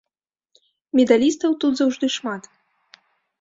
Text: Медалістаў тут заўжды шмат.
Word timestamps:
Медалістаў 0.99 1.51
тут 1.65 1.71
заўжды 1.81 2.05
шмат. 2.17 2.51